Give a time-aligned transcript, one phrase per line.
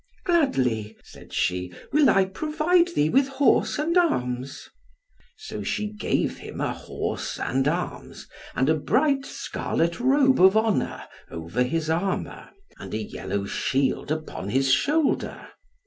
[0.25, 4.67] "Gladly," said she, "will I provide thee with horse and arms."
[5.37, 11.03] So she gave him a horse and arms, and a bright scarlet robe of honour
[11.29, 15.49] over his armour, and a yellow shield upon his shoulder.